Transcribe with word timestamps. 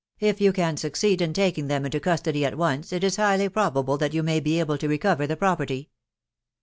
"If 0.29 0.41
you 0.41 0.51
can 0.51 0.77
succeed 0.77 1.21
in 1.21 1.31
taking 1.31 1.67
them 1.67 1.85
into 1.85 1.99
custody 1.99 2.43
at 2.43 2.57
once, 2.57 2.91
it 2.91 3.03
is 3.03 3.17
highly 3.17 3.49
probable 3.49 3.99
that 3.99 4.15
you 4.15 4.23
may 4.23 4.39
be 4.39 4.59
able 4.59 4.73
f» 4.73 4.81
recover 4.81 5.27
the 5.27 5.37
property." 5.37 5.91